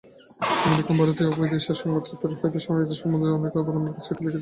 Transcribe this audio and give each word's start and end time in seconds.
American 0.65 0.95
ও 0.95 1.01
ভারতীয় 1.01 1.29
উভয় 1.31 1.49
দেশের 1.53 1.79
সংবাদপত্রগুলি 1.81 2.39
হইতে 2.41 2.59
স্বামীজী 2.63 2.95
সম্বন্ধে 3.01 3.27
তথ্য 3.35 3.57
অবলম্বনে 3.61 3.95
পুস্তিকাটি 3.95 4.21
লিখিত। 4.23 4.37